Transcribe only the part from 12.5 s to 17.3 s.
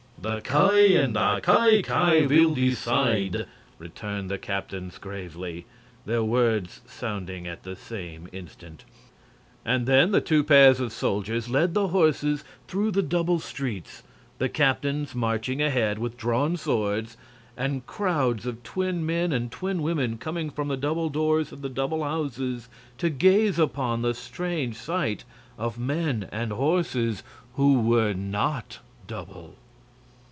through the double streets, the captains marching ahead with drawn swords,